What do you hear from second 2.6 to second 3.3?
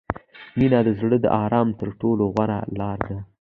لاره ده.